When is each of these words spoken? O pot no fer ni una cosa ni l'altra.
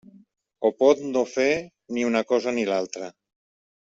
O 0.69 0.71
pot 0.79 1.03
no 1.09 1.23
fer 1.33 1.47
ni 1.99 2.07
una 2.11 2.23
cosa 2.33 2.55
ni 2.57 2.65
l'altra. 2.71 3.13